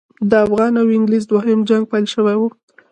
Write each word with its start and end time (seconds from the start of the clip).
د 0.29 0.31
افغان 0.45 0.73
او 0.81 0.87
انګلیس 0.97 1.23
دوهم 1.27 1.59
جنګ 1.69 1.83
پیل 1.91 2.05
شوی 2.13 2.35
وو. 2.37 2.47